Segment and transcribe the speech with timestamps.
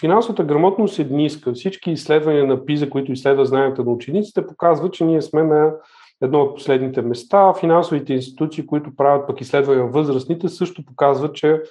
[0.00, 1.52] финансовата грамотност е ниска.
[1.52, 5.74] Всички изследвания на ПИЗа, които изследват знанията на учениците, показват, че ние сме на
[6.22, 7.54] едно от последните места.
[7.54, 11.62] Финансовите институции, които правят пък изследвания на възрастните, също показват, че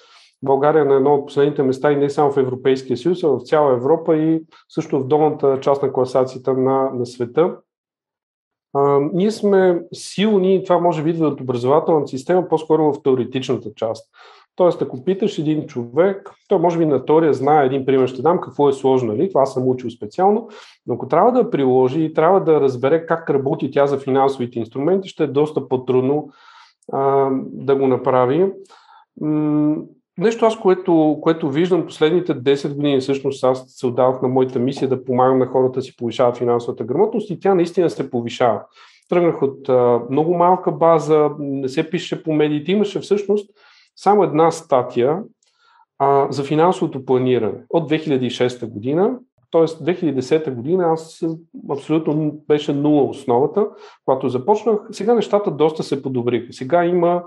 [0.44, 3.42] България е на едно от последните места и не само в Европейския съюз, а в
[3.44, 7.56] цяла Европа и също в долната част на класацията на, на света.
[8.74, 14.10] А, ние сме силни, това може би идва от образователната система, по-скоро в теоретичната част.
[14.58, 18.42] Тоест, ако питаш един човек, той може би на теория знае един пример, ще дам
[18.42, 19.30] какво е сложно, нали?
[19.30, 20.50] това съм учил специално,
[20.88, 25.10] но ако трябва да приложи и трябва да разбере как работи тя за финансовите инструменти,
[25.10, 26.30] ще е доста по-трудно
[26.94, 28.52] а, да го направи.
[29.22, 29.76] М-
[30.18, 34.90] нещо аз, което, което виждам последните 10 години, всъщност аз се отдавах на моята мисия
[34.90, 38.62] да помагам на хората да си повишават финансовата грамотност и тя наистина се повишава.
[39.10, 43.50] Тръгнах от а, много малка база, не се пише по медиите, имаше всъщност
[43.98, 45.20] само една статия
[46.00, 49.20] а, за финансовото планиране от 2006 година,
[49.52, 49.62] т.е.
[49.62, 51.24] 2010 година аз
[51.72, 53.68] абсолютно беше нула основата,
[54.06, 54.80] когато започнах.
[54.92, 56.54] Сега нещата доста се подобриха.
[56.54, 57.24] Сега има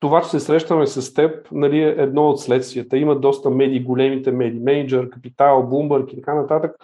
[0.00, 2.98] това, че се срещаме с теб, нали, е едно от следствията.
[2.98, 6.76] Има доста медии, големите медии, менеджер, капитал, Bloomberg и така нататък.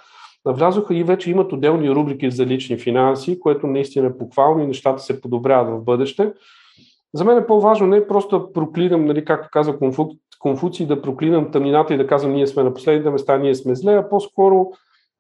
[0.47, 5.03] Влязоха и вече имат отделни рубрики за лични финанси, което наистина е похвално и нещата
[5.03, 6.33] се подобряват в бъдеще.
[7.15, 10.09] За мен е по-важно не просто да проклинам, нали, както каза Конфу...
[10.39, 13.95] Конфуций, да проклинам тъмнината и да казвам ние сме на последните места, ние сме зле,
[13.95, 14.67] а по-скоро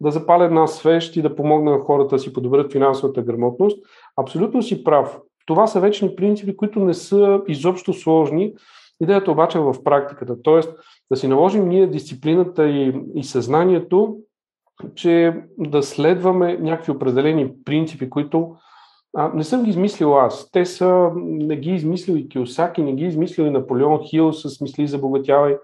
[0.00, 3.86] да запаля една свещ и да помогна на хората да си подобрят финансовата грамотност.
[4.16, 5.20] Абсолютно си прав.
[5.46, 8.54] Това са вечни принципи, които не са изобщо сложни.
[9.00, 10.42] Идеята обаче е в практиката.
[10.42, 10.74] Тоест
[11.10, 14.16] да си наложим ние дисциплината и, и съзнанието,
[14.94, 18.56] че да следваме някакви определени принципи, които
[19.16, 20.50] а, не съм ги измислил аз.
[20.50, 24.86] Те са, не ги измислил и Киосаки, не ги измислил и Наполеон Хил с мисли
[24.86, 25.56] забогатявай.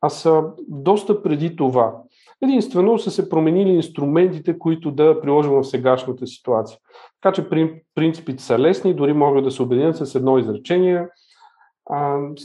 [0.00, 1.94] Аз са доста преди това.
[2.42, 6.78] Единствено са се променили инструментите, които да приложим в сегашната ситуация.
[7.20, 7.48] Така че
[7.94, 11.06] принципите са лесни, дори могат да се обединят с едно изречение.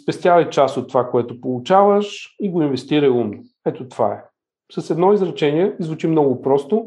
[0.01, 3.43] спестявай част от това, което получаваш и го инвестирай умно.
[3.65, 4.23] Ето това е.
[4.71, 6.85] С едно изречение звучи много просто,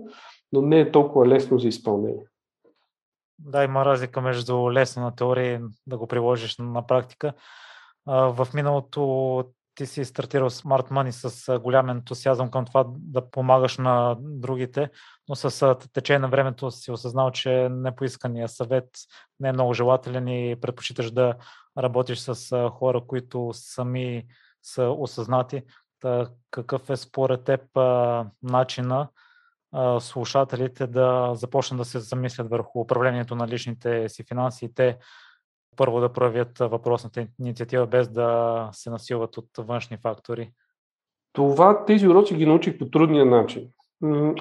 [0.53, 2.28] но не е толкова лесно за изпълнение.
[3.39, 7.33] Да, има разлика между лесно на теория и да го приложиш на практика.
[8.07, 9.45] В миналото
[9.75, 14.91] ти си стартирал Smart Money с голям ентусиазъм към това да помагаш на другите,
[15.29, 18.89] но с течение на времето си осъзнал, че непоискания съвет
[19.41, 21.35] не е много желателен и предпочиташ да
[21.79, 24.25] работиш с хора, които сами
[24.63, 25.63] са осъзнати.
[26.01, 27.61] Та, какъв е според теб
[28.43, 29.09] начина
[30.01, 34.99] слушателите да започнат да се замислят върху управлението на личните си финанси и те
[35.77, 40.53] първо да проявят въпросната инициатива без да се насилват от външни фактори?
[41.33, 43.69] Това, тези уроци ги научих по трудния начин.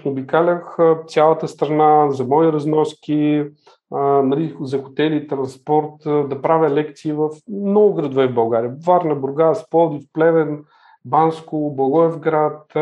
[0.06, 0.78] Обикалях
[1.08, 3.46] цялата страна за мои разноски,
[3.92, 8.76] нали, за хотели, транспорт, да правя лекции в много градове в България.
[8.86, 10.64] Варна, Бургас, Пловдив, Плевен,
[11.06, 12.74] Банско, Благоевград,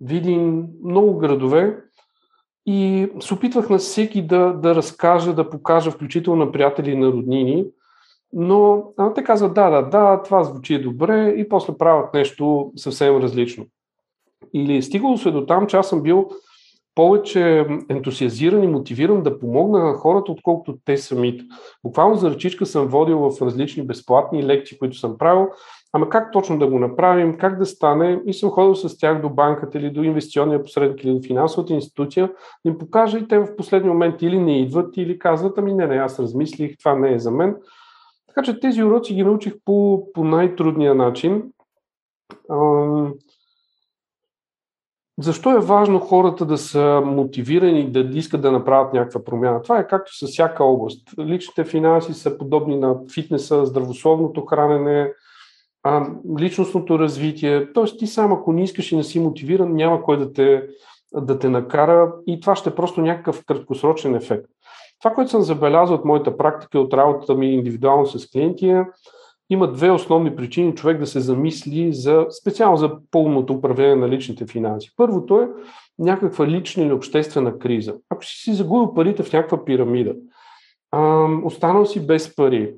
[0.00, 1.80] Видин, много градове.
[2.66, 7.64] И се опитвах на всеки да, да разкажа, да покажа, включително на приятели на роднини.
[8.32, 13.16] Но а, те казват, да, да, да, това звучи добре и после правят нещо съвсем
[13.16, 13.66] различно.
[14.54, 16.28] Или стигало се до там, че аз съм бил
[16.94, 21.44] повече ентусиазиран и мотивиран да помогна на хората, отколкото те самите.
[21.84, 25.46] Буквално за ръчичка съм водил в различни безплатни лекции, които съм правил,
[25.94, 29.28] ама как точно да го направим, как да стане и съм ходил с тях до
[29.28, 32.32] банката или до инвестиционния посредник или до финансовата институция,
[32.64, 35.86] да им покажа и те в последния момент или не идват, или казват, ами не,
[35.86, 37.56] не, аз размислих, това не е за мен.
[38.26, 41.42] Така че тези уроци ги научих по, по най-трудния начин.
[45.20, 49.62] Защо е важно хората да са мотивирани да искат да направят някаква промяна?
[49.62, 51.08] Това е както с всяка област.
[51.18, 55.12] Личните финанси са подобни на фитнеса, здравословното хранене,
[56.40, 57.72] личностното развитие.
[57.72, 60.62] Тоест ти сам, ако не искаш и не си мотивиран, няма кой да те,
[61.14, 64.46] да те накара и това ще е просто някакъв краткосрочен ефект.
[65.02, 68.84] Това, което съм забелязал от моята практика, от работата ми индивидуално с клиенти е,
[69.50, 74.46] има две основни причини човек да се замисли за, специално за пълното управление на личните
[74.46, 74.90] финанси.
[74.96, 75.48] Първото е
[75.98, 77.94] някаква лична или обществена криза.
[78.10, 80.14] Ако си загубил парите в някаква пирамида,
[81.44, 82.74] останал си без пари,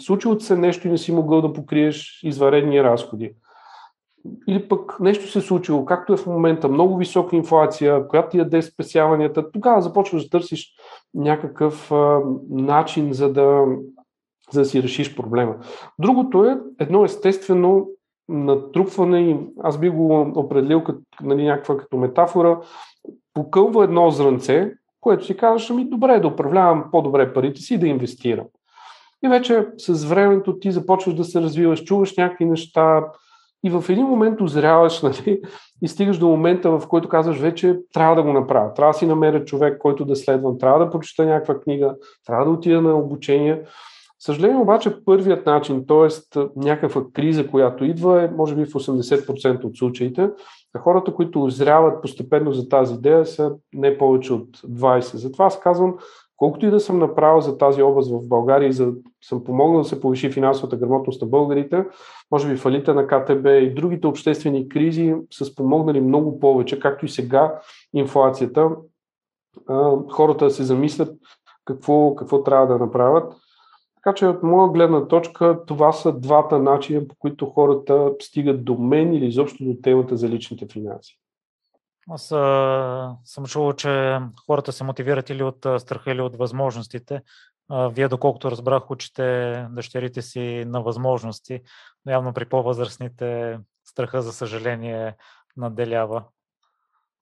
[0.00, 3.32] случило се нещо и не си могъл да покриеш изваредни разходи,
[4.48, 8.38] или пък нещо се е случило, както е в момента, много висока инфлация, която ти
[8.38, 10.72] яде спесяванията, тогава започваш да търсиш
[11.14, 12.20] някакъв а,
[12.50, 13.64] начин за да,
[14.52, 15.56] за да си решиш проблема.
[15.98, 17.88] Другото е едно естествено
[18.28, 22.60] натрупване аз би го определил като, нали, някаква като метафора,
[23.34, 27.86] покълва едно зранце, което си казваш, ами добре да управлявам по-добре парите си и да
[27.86, 28.46] инвестирам.
[29.24, 33.04] И вече с времето ти започваш да се развиваш, чуваш някакви неща
[33.64, 35.40] и в един момент озряваш нали,
[35.82, 38.74] и стигаш до момента, в който казваш вече трябва да го направя.
[38.74, 42.50] Трябва да си намеря човек, който да следвам, трябва да прочета някаква книга, трябва да
[42.50, 43.62] отида на обучение.
[44.18, 46.38] Съжаление обаче първият начин, т.е.
[46.56, 50.30] някаква криза, която идва е може би в 80% от случаите,
[50.78, 55.16] хората, които озряват постепенно за тази идея са не повече от 20.
[55.16, 55.96] Затова аз казвам,
[56.36, 58.92] колкото и да съм направил за тази област в България и за,
[59.24, 61.84] съм помогнал да се повиши финансовата грамотност на българите,
[62.30, 67.08] може би фалита на КТБ и другите обществени кризи са спомогнали много повече, както и
[67.08, 67.60] сега
[67.94, 68.70] инфлацията,
[70.10, 71.18] хората се замислят
[71.64, 73.34] какво, какво трябва да направят.
[74.02, 78.78] Така че от моя гледна точка това са двата начина, по които хората стигат до
[78.78, 81.18] мен или изобщо до темата за личните финанси.
[82.10, 87.22] Аз а, съм чувал, че хората се мотивират или от страха, или от възможностите.
[87.68, 91.60] А, вие, доколкото разбрах, учите дъщерите си на възможности,
[92.06, 95.16] но явно при по-възрастните страха, за съжаление,
[95.56, 96.24] наделява.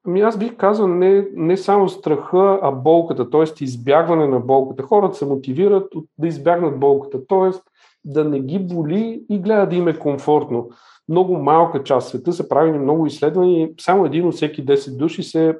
[0.07, 3.65] Ами аз бих казал не, не само страха, а болката, т.е.
[3.65, 4.83] избягване на болката.
[4.83, 7.61] Хората се мотивират да избягнат болката, т.е.
[8.05, 10.69] да не ги боли и гледат да им е комфортно
[11.09, 15.23] много малка част света са правени много изследвания и само един от всеки 10 души
[15.23, 15.59] се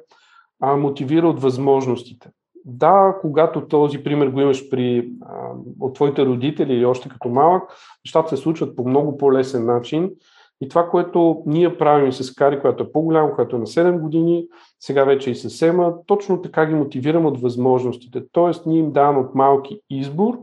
[0.59, 2.29] а, мотивира от възможностите.
[2.65, 7.63] Да, когато този пример го имаш при, а, от твоите родители или още като малък,
[8.05, 10.11] нещата се случват по много по-лесен начин.
[10.61, 14.47] И това, което ние правим с Кари, която е по-голямо, която е на 7 години,
[14.79, 18.23] сега вече и с Сема, точно така ги мотивирам от възможностите.
[18.31, 20.39] Тоест, ние им даваме от малки избор,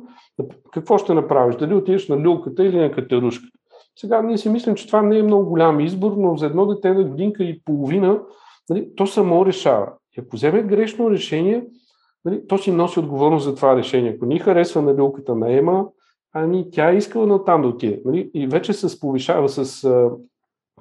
[0.72, 3.58] какво ще направиш, дали отидеш на люлката или на катерушката.
[3.96, 6.94] Сега ние си мислим, че това не е много голям избор, но за едно дете
[6.94, 8.20] на годинка и половина,
[8.70, 9.86] нали, то само решава.
[10.16, 11.64] И ако вземе грешно решение,
[12.24, 14.12] нали, то си носи отговорност за това решение.
[14.16, 15.86] Ако ни харесва на билката на Ема,
[16.42, 18.02] ами тя е искала на там да отиде.
[18.04, 18.30] Нали?
[18.34, 19.90] И вече се повишава с...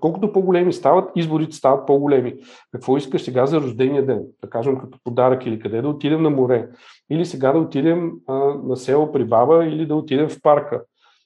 [0.01, 2.35] Колкото по-големи стават, изборите стават по-големи.
[2.71, 4.23] Какво искаш сега за рождения ден?
[4.43, 6.69] Да кажем като подарък или къде да отидем на море.
[7.09, 10.83] Или сега да отидем а, на село при баба или да отидем в парка.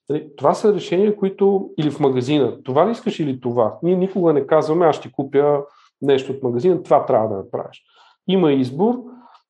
[0.09, 3.77] Нали, това са решения, които или в магазина, това ли искаш или това.
[3.83, 5.61] Ние никога не казваме, аз ще купя
[6.01, 7.83] нещо от магазина, това трябва да направиш.
[8.27, 8.95] Има избор,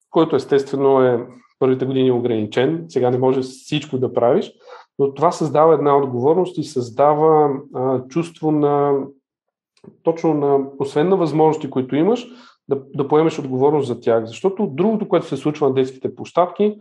[0.10, 1.28] който естествено е
[1.60, 4.52] първите години ограничен, сега не можеш всичко да правиш,
[5.00, 8.94] но това създава една отговорност и създава а, чувство на
[10.04, 12.28] точно на, освен на възможности, които имаш,
[12.70, 14.26] да, да поемеш отговорност за тях.
[14.26, 16.78] Защото другото, което се случва на детските площадки,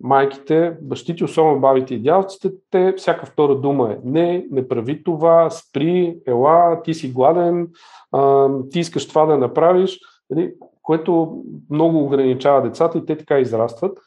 [0.00, 5.50] майките, бащите, особено бабите и дядовците, те всяка втора дума е не, не прави това,
[5.50, 7.68] спри, ела, ти си гладен,
[8.12, 9.98] а, ти искаш това да направиш,
[10.30, 10.52] нали,
[10.82, 13.98] което много ограничава децата и те така израстват.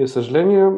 [0.00, 0.70] И, съжаление,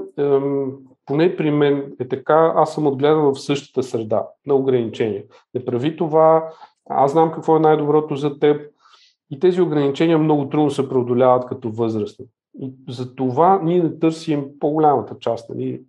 [1.07, 5.23] поне при мен е така, аз съм отгледан в същата среда на ограничения.
[5.55, 6.49] Не прави това,
[6.91, 8.71] аз знам какво е най-доброто за теб.
[9.31, 12.27] И тези ограничения много трудно се преодоляват като възрастни.
[12.61, 15.83] И за това ние не търсим по-голямата част нали,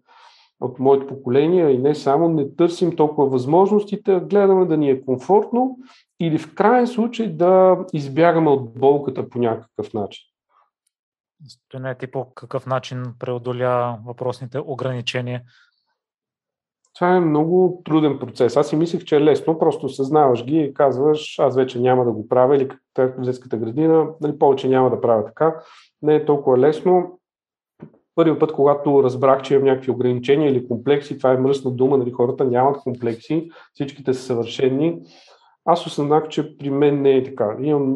[0.62, 5.78] от моето поколение и не само не търсим толкова възможностите, гледаме да ни е комфортно
[6.20, 10.33] или в крайен случай да избягаме от болката по някакъв начин.
[11.48, 15.42] Стоене ти по какъв начин преодоля въпросните ограничения?
[16.96, 18.58] Това е много труден процес.
[18.58, 22.12] Аз си мислех, че е лесно, просто съзнаваш ги и казваш, аз вече няма да
[22.12, 25.56] го правя или в детската градина, нали, повече няма да правя така
[26.04, 27.20] не е толкова лесно.
[28.16, 32.12] Първият път, когато разбрах, че имам някакви ограничения или комплекси, това е мръсна дума, нали,
[32.12, 35.02] хората нямат комплекси, всичките са съвършени.
[35.66, 37.58] Аз осъзнах, че при мен не е така.
[37.62, 37.96] Имам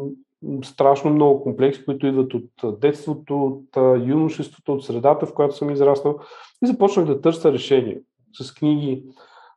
[0.63, 6.19] страшно много комплекси, които идват от детството, от юношеството, от средата, в която съм израснал.
[6.63, 8.01] И започнах да търся решение
[8.41, 9.03] с книги,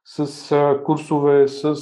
[0.05, 1.75] с курсове, с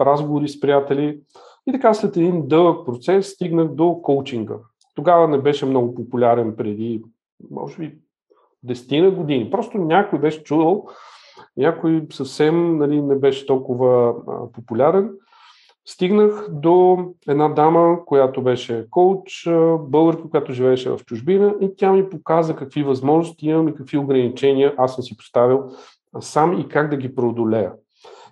[0.00, 1.20] разговори с приятели.
[1.66, 4.54] И така след един дълъг процес стигнах до коучинга.
[4.94, 7.02] Тогава не беше много популярен преди,
[7.50, 7.98] може би,
[8.62, 9.50] десетина години.
[9.50, 10.86] Просто някой беше чувал,
[11.56, 14.14] някой съвсем нали, не беше толкова
[14.52, 15.10] популярен.
[15.90, 19.48] Стигнах до една дама, която беше коуч,
[19.80, 24.74] българка, която живееше в чужбина и тя ми показа какви възможности имам и какви ограничения
[24.76, 25.64] аз съм си поставил
[26.20, 27.72] сам и как да ги преодолея.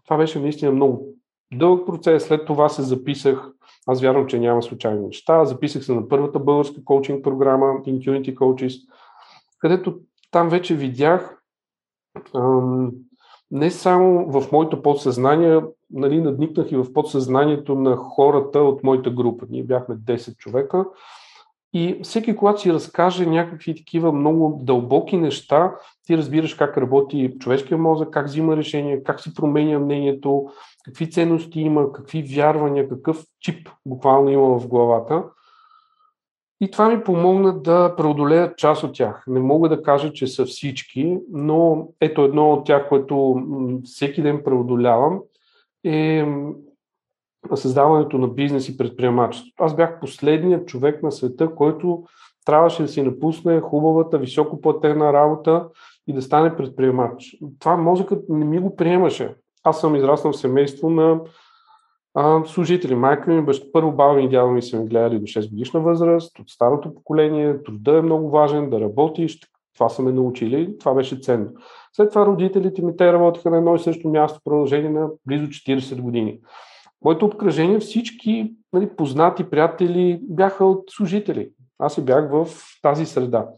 [0.04, 1.08] Това беше наистина много
[1.54, 2.24] дълъг процес.
[2.24, 3.50] След това се записах
[3.86, 5.44] аз вярвам, че няма случайни неща.
[5.44, 8.80] Записах се на първата българска коучинг програма Intunity Coaches,
[9.58, 9.98] където
[10.30, 11.42] там вече видях
[12.34, 12.90] ам,
[13.50, 19.46] не само в моето подсъзнание нали, надникнах и в подсъзнанието на хората от моята група.
[19.50, 20.84] Ние бяхме 10 човека.
[21.72, 25.74] И всеки, когато си разкаже някакви такива много дълбоки неща,
[26.06, 30.46] ти разбираш как работи човешкия мозък, как взима решения, как си променя мнението,
[30.84, 35.24] какви ценности има, какви вярвания, какъв чип буквално има в главата.
[36.60, 39.24] И това ми помогна да преодолея част от тях.
[39.26, 43.42] Не мога да кажа, че са всички, но ето едно от тях, което
[43.84, 45.20] всеки ден преодолявам,
[45.86, 46.26] е
[47.54, 49.64] създаването на бизнес и предприемачество.
[49.64, 52.04] Аз бях последният човек на света, който
[52.44, 55.68] трябваше да си напусне хубавата, високо платена работа
[56.06, 57.36] и да стане предприемач.
[57.58, 59.34] Това мозъкът не ми го приемаше.
[59.64, 61.20] Аз съм израснал в семейство на
[62.14, 62.94] а, служители.
[62.94, 66.38] Майка ми, баща, първо баба ми дядо ми са ми гледали до 6 годишна възраст,
[66.38, 69.40] от старото поколение, труда е много важен, да работиш,
[69.76, 71.50] това са ме научили, това беше ценно.
[71.92, 75.46] След това родителите ми, те работиха на едно и също място в продължение на близо
[75.46, 76.40] 40 години.
[77.04, 81.50] Моето обкръжение, всички нали, познати приятели бяха от служители.
[81.78, 82.46] Аз и бях в
[82.82, 83.48] тази среда.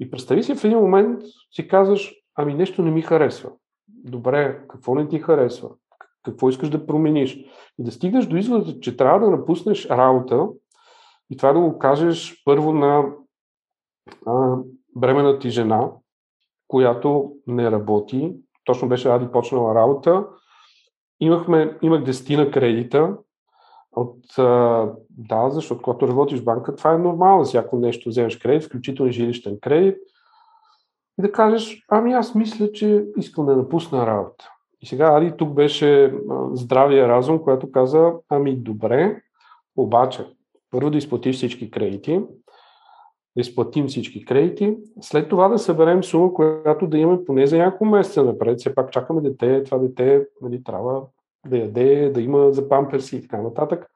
[0.00, 3.50] И представи си в един момент си казваш, ами нещо не ми харесва.
[3.88, 5.68] Добре, какво не ти харесва?
[6.22, 7.38] Какво искаш да промениш?
[7.78, 10.48] И да стигнеш до извода, че трябва да напуснеш работа
[11.30, 13.04] и това да го кажеш първо на
[14.26, 14.32] а,
[14.96, 15.90] бременната ти жена,
[16.68, 18.36] която не работи.
[18.64, 20.26] Точно беше ради почнала работа.
[21.20, 23.16] Имахме, имах дестина кредита.
[23.96, 24.24] От,
[25.10, 27.44] да, защото когато работиш в банка, това е нормално.
[27.44, 29.96] Всяко нещо вземеш кредит, включително жилищен кредит.
[31.18, 34.50] И да кажеш, ами аз мисля, че искам да напусна работа.
[34.80, 36.14] И сега Ади тук беше
[36.52, 39.22] здравия разум, който каза, ами добре,
[39.76, 40.26] обаче
[40.70, 42.22] първо да изплатиш всички кредити,
[43.36, 47.84] да изплатим всички кредити, след това да съберем сума, която да имаме поне за няколко
[47.84, 48.58] месеца напред.
[48.58, 51.02] Все пак чакаме дете, това дете нали, трябва
[51.46, 53.90] да яде, да има за памперси и така нататък.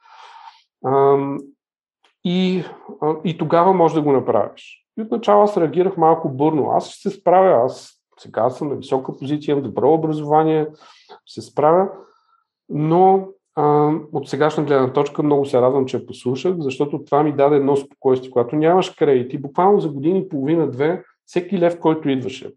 [2.25, 2.65] И,
[3.25, 4.85] и тогава може да го направиш.
[4.99, 6.71] И отначало аз реагирах малко бурно.
[6.71, 10.69] Аз ще се справя, аз сега съм на висока позиция, имам добро образование,
[11.27, 11.89] се справя,
[12.69, 13.29] но
[14.13, 17.77] от сегашна гледна точка много се радвам, че я послушах, защото това ми даде едно
[17.77, 18.31] спокойствие.
[18.31, 22.53] Когато нямаш кредити, буквално за години и половина-две, всеки лев, който идваше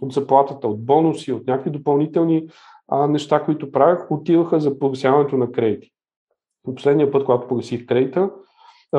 [0.00, 2.48] от заплатата, от бонуси, от някакви допълнителни
[3.08, 5.90] неща, които правях, отиваха за погасяването на кредити.
[6.74, 8.30] Последния път, когато погасих кредита,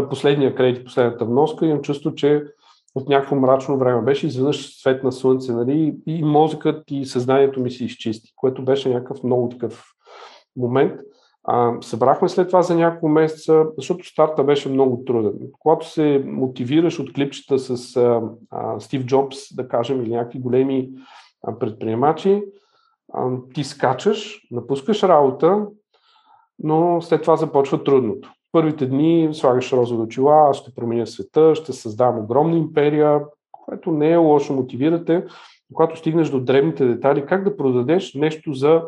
[0.09, 2.43] последния кредит, последната вноска, имам чувство, че
[2.95, 7.71] от някакво мрачно време беше, изведнъж свет на слънце, нали, и мозъкът и съзнанието ми
[7.71, 9.83] се изчисти, което беше някакъв много такъв
[10.57, 10.93] момент.
[11.43, 15.33] А, събрахме след това за няколко месеца, защото старта беше много труден.
[15.59, 18.21] Когато се мотивираш от клипчета с а,
[18.51, 20.89] а, Стив Джобс, да кажем, или някакви големи
[21.43, 22.43] а, предприемачи,
[23.13, 25.65] а, ти скачаш, напускаш работа,
[26.59, 31.73] но след това започва трудното първите дни слагаш розови очила, аз ще променя света, ще
[31.73, 33.21] създавам огромна империя,
[33.51, 35.25] което не е лошо, мотивирате,
[35.73, 38.81] когато стигнеш до древните детали, как да продадеш нещо за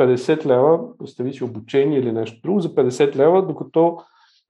[0.00, 3.98] 50 лева, представи си обучение или нещо друго, за 50 лева, докато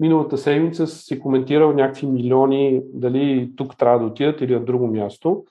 [0.00, 5.45] миналата седмица си коментирал някакви милиони, дали тук трябва да отидат или на друго място.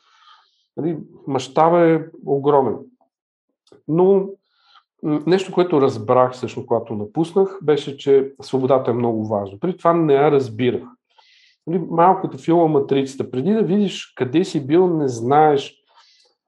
[0.78, 2.76] Нали, мащаба е огромен.
[3.88, 4.30] Но
[5.04, 9.60] Нещо, което разбрах всъщност, когато напуснах, беше, че свободата е много важна.
[9.60, 10.84] При това не я разбирах.
[11.68, 13.32] Нали, малко като филма Матрицата.
[13.32, 15.79] Преди да видиш къде си бил, не знаеш,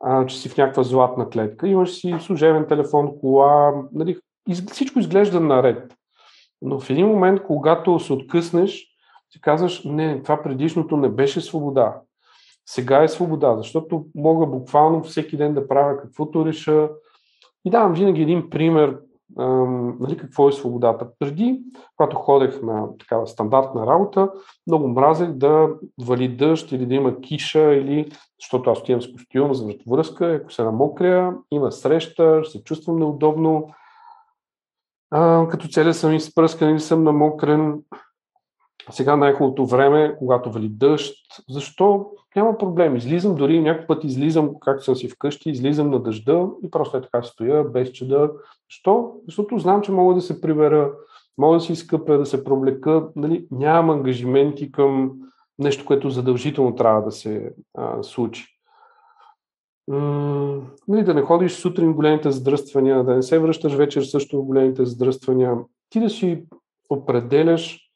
[0.03, 1.67] а, че си в някаква златна клетка.
[1.67, 4.17] Имаш си служебен телефон, кола, нали,
[4.47, 5.93] из, всичко изглежда наред.
[6.61, 8.87] Но в един момент, когато се откъснеш,
[9.33, 12.01] си казваш, не, това предишното не беше свобода.
[12.65, 16.89] Сега е свобода, защото мога буквално всеки ден да правя каквото реша,
[17.65, 18.97] и давам винаги един пример
[19.99, 21.07] нали, какво е свободата.
[21.19, 21.61] Преди,
[21.97, 24.31] когато ходех на такава стандартна работа,
[24.67, 25.69] много мразех да
[26.01, 28.11] вали дъжд или да има киша, или,
[28.41, 33.67] защото аз отивам с костюм за връзка, ако се намокря, има среща, се чувствам неудобно.
[35.11, 37.79] А, като целя съм изпръскан или съм намокрен.
[38.89, 41.15] Сега най-хубавото време, когато вали дъжд.
[41.49, 42.05] Защо?
[42.35, 42.95] Няма проблем.
[42.95, 47.01] Излизам, дори някой път излизам, както съм си вкъщи, излизам на дъжда и просто е
[47.01, 48.31] така стоя, без чеда.
[48.69, 49.13] Защо?
[49.25, 50.91] Защото знам, че мога да се прибера,
[51.37, 53.07] мога да си изкъпя, да се проблека.
[53.15, 53.47] Нали?
[53.51, 55.11] Нямам ангажименти към
[55.59, 58.47] нещо, което задължително трябва да се а, случи.
[59.87, 64.41] М- нали, да не ходиш сутрин в големите задръствания, да не се връщаш вечер също
[64.41, 65.55] в големите задръствания.
[65.89, 66.43] Ти да си
[66.89, 67.90] определяш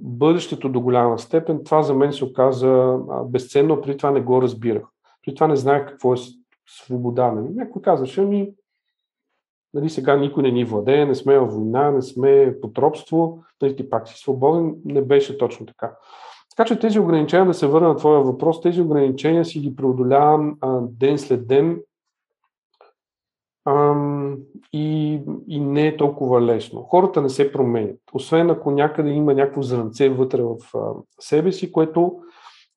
[0.00, 4.82] бъдещето до голяма степен, това за мен се оказа безценно, при това не го разбирах.
[5.26, 6.16] При това не знаех какво е
[6.68, 7.32] свобода.
[7.32, 7.48] Нали?
[7.54, 8.52] Някой казваше ми,
[9.74, 13.76] нали, сега никой не ни владее, не сме във война, не сме под робство, нали,
[13.76, 15.96] ти пак си свободен, не беше точно така.
[16.56, 20.56] Така че тези ограничения, да се върна на твоя въпрос, тези ограничения си ги преодолявам
[20.60, 21.80] а, ден след ден
[23.64, 23.94] а,
[24.72, 26.82] и, и не е толкова лесно.
[26.82, 30.56] Хората не се променят, освен ако някъде има някакво зранце вътре в
[31.20, 32.18] себе си, което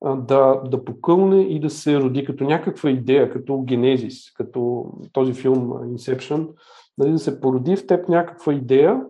[0.03, 5.69] да, да покълне и да се роди като някаква идея, като генезис, като този филм
[5.69, 6.49] Inception,
[6.97, 9.01] нали, да се породи в теб някаква идея,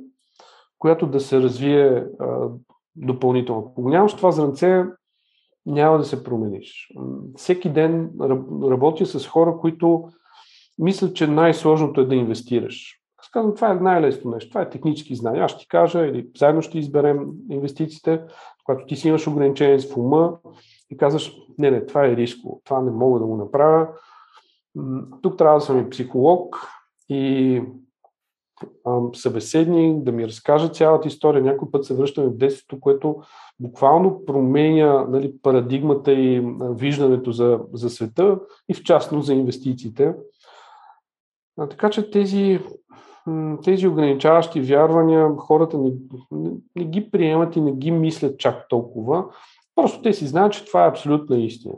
[0.80, 2.50] която да се развие а,
[2.96, 3.72] допълнително.
[3.72, 4.84] Ако нямаш това зранце,
[5.66, 6.94] няма да се промениш.
[7.36, 8.12] Всеки ден
[8.64, 10.10] работя с хора, които
[10.80, 13.00] мислят, че най-сложното е да инвестираш.
[13.18, 14.50] Аз казвам, това е най-лесно нещо.
[14.50, 15.44] Това е технически знания.
[15.44, 18.22] Аз ще ти кажа или заедно ще изберем инвестициите,
[18.64, 20.38] когато ти си имаш ограничение в ума
[20.90, 23.88] и казваш, не, не, това е риско, това не мога да го направя.
[25.22, 26.58] Тук трябва да съм и психолог
[27.10, 27.62] и
[29.14, 31.44] събеседник, да ми разкаже цялата история.
[31.44, 33.16] Някой път се връщаме в детството, което
[33.60, 38.40] буквално променя нали, парадигмата и виждането за, за света
[38.70, 40.14] и в частност за инвестициите.
[41.58, 42.60] А, така че тези,
[43.64, 45.92] тези ограничаващи вярвания хората не,
[46.32, 49.26] не, не ги приемат и не ги мислят чак толкова.
[49.76, 51.76] Просто те си знаят, че това е абсолютна истина.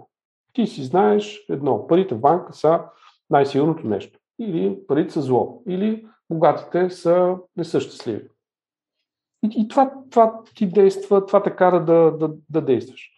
[0.54, 1.88] Ти си знаеш едно.
[1.88, 2.82] Парите в банка са
[3.30, 4.20] най-сигурното нещо.
[4.40, 5.62] Или парите са зло.
[5.68, 8.22] Или богатите са, не.
[9.44, 13.12] И, и това, това ти действа, това те кара да, да, да действаш.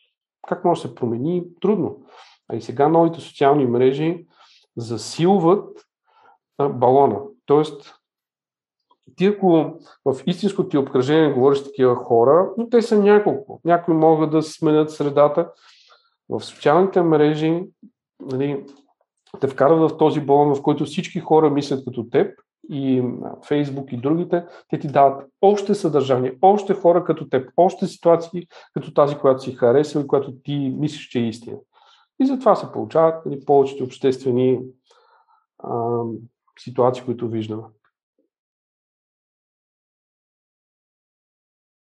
[0.48, 1.44] Как може да се промени?
[1.62, 2.06] Трудно.
[2.50, 4.26] А и сега новите социални мрежи
[4.78, 5.87] засилват
[6.60, 7.20] балона.
[7.46, 7.94] Тоест,
[9.16, 9.74] ти ако
[10.06, 13.62] в истинското ти обкръжение говориш такива хора, но те са няколко.
[13.66, 15.52] Някои могат да сменят средата.
[16.30, 17.64] В социалните мрежи
[18.20, 18.66] нали,
[19.40, 23.04] те вкарват в този балон, в който всички хора мислят като теб и
[23.48, 28.94] Фейсбук и другите, те ти дават още съдържание, още хора като теб, още ситуации като
[28.94, 31.58] тази, която си харесал и която ти мислиш, че е истина.
[32.20, 34.60] И затова се получават нали, повечето обществени
[36.58, 37.64] ситуации, които виждаме.